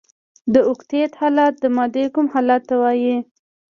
د 0.53 0.55
اوکتیت 0.69 1.11
حالت 1.21 1.53
د 1.59 1.65
مادې 1.75 2.05
کوم 2.13 2.25
حال 2.33 2.49
ته 2.67 2.75
وايي؟ 2.81 3.15